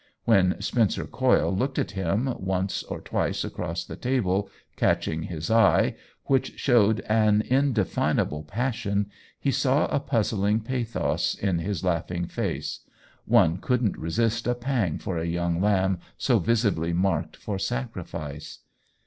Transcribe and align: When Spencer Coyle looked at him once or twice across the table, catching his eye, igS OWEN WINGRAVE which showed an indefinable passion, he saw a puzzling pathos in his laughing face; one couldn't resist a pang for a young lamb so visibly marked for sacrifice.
When 0.25 0.59
Spencer 0.59 1.05
Coyle 1.05 1.55
looked 1.55 1.77
at 1.77 1.91
him 1.91 2.33
once 2.39 2.81
or 2.81 3.01
twice 3.01 3.43
across 3.43 3.85
the 3.85 3.95
table, 3.95 4.49
catching 4.75 5.21
his 5.21 5.51
eye, 5.51 5.73
igS 5.89 5.91
OWEN 5.91 5.93
WINGRAVE 5.93 5.95
which 6.23 6.59
showed 6.59 6.99
an 7.01 7.41
indefinable 7.41 8.41
passion, 8.41 9.11
he 9.39 9.51
saw 9.51 9.85
a 9.95 9.99
puzzling 9.99 10.61
pathos 10.61 11.35
in 11.35 11.59
his 11.59 11.83
laughing 11.83 12.25
face; 12.25 12.79
one 13.25 13.57
couldn't 13.59 13.95
resist 13.95 14.47
a 14.47 14.55
pang 14.55 14.97
for 14.97 15.19
a 15.19 15.27
young 15.27 15.61
lamb 15.61 15.99
so 16.17 16.39
visibly 16.39 16.93
marked 16.93 17.37
for 17.37 17.59
sacrifice. 17.59 18.61